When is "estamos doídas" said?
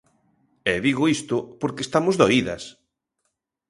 1.87-2.63